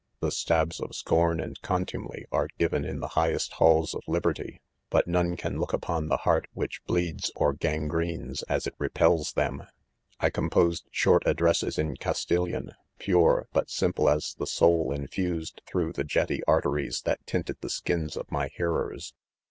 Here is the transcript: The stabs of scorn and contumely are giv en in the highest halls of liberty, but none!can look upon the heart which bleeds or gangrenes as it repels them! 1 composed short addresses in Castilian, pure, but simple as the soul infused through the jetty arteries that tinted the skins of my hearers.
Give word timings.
The 0.19 0.31
stabs 0.31 0.79
of 0.79 0.95
scorn 0.95 1.39
and 1.39 1.61
contumely 1.61 2.25
are 2.31 2.47
giv 2.57 2.73
en 2.73 2.85
in 2.85 3.01
the 3.01 3.09
highest 3.09 3.53
halls 3.53 3.93
of 3.93 4.01
liberty, 4.07 4.59
but 4.89 5.05
none!can 5.07 5.59
look 5.59 5.73
upon 5.73 6.07
the 6.07 6.17
heart 6.17 6.47
which 6.53 6.83
bleeds 6.85 7.31
or 7.35 7.53
gangrenes 7.53 8.41
as 8.49 8.65
it 8.65 8.73
repels 8.79 9.33
them! 9.33 9.67
1 10.19 10.31
composed 10.31 10.87
short 10.89 11.21
addresses 11.27 11.77
in 11.77 11.97
Castilian, 11.97 12.71
pure, 12.97 13.47
but 13.53 13.69
simple 13.69 14.09
as 14.09 14.33
the 14.39 14.47
soul 14.47 14.91
infused 14.91 15.61
through 15.67 15.93
the 15.93 16.03
jetty 16.03 16.41
arteries 16.45 17.03
that 17.03 17.23
tinted 17.27 17.57
the 17.61 17.69
skins 17.69 18.17
of 18.17 18.31
my 18.31 18.47
hearers. 18.55 19.13